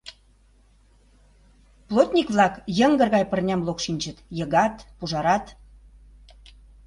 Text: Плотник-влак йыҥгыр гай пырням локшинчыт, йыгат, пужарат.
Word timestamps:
Плотник-влак 1.87 2.53
йыҥгыр 2.77 3.09
гай 3.15 3.23
пырням 3.31 3.61
локшинчыт, 3.67 4.17
йыгат, 4.37 4.75
пужарат. 4.97 5.45